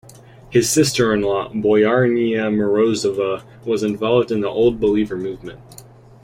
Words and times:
His 0.49 0.67
sister-in-law, 0.67 1.49
Boyarynya 1.51 2.49
Morozova, 2.51 3.43
was 3.63 3.83
involved 3.83 4.31
in 4.31 4.41
the 4.41 4.49
Old 4.49 4.79
Believer 4.79 5.15
movement. 5.15 5.59